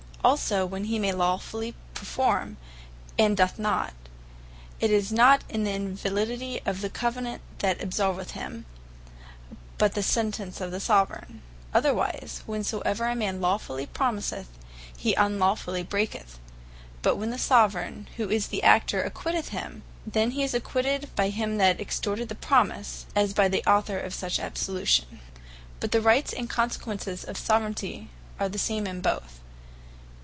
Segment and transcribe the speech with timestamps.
[0.23, 2.57] Also, when he may lawfully performe,
[3.17, 3.95] and doth not,
[4.79, 8.65] it is not the Invalidity of the Covenant, that absolveth him,
[9.79, 11.41] but the Sentence of the Soveraign.
[11.73, 14.45] Otherwise, whensoever a man lawfully promiseth,
[14.95, 16.37] he unlawfully breaketh:
[17.01, 21.29] But when the Soveraign, who is the Actor, acquitteth him, then he is acquitted by
[21.29, 25.19] him that exorted the promise, as by the Author of such absolution.
[25.79, 28.07] The Rights Of Soveraignty The Same In Both But the Rights, and Consequences of Soveraignty,
[28.39, 29.39] are the same in both.